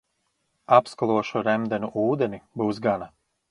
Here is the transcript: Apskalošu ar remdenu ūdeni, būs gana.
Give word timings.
Apskalošu 0.77 1.37
ar 1.43 1.45
remdenu 1.49 1.91
ūdeni, 2.07 2.43
būs 2.63 2.83
gana. 2.89 3.13